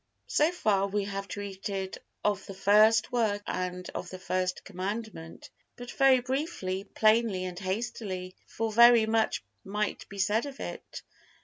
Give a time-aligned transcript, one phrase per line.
[0.25, 5.91] So far we have treated of the first work and of the First Commandment, but
[5.91, 11.03] very briefly, plainly and hastily, for very much might be said of it.